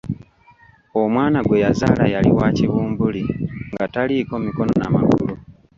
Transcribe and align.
Omwana 1.01 1.39
gwe 1.45 1.61
yazaala 1.63 2.05
yali 2.13 2.31
wa 2.37 2.47
kibumbuli 2.55 3.23
nga 3.71 3.85
taliiko 3.93 4.33
mikono 4.45 4.73
na 4.81 4.87
magulu. 4.95 5.33